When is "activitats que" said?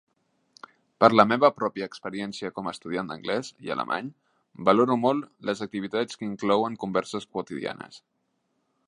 5.67-6.29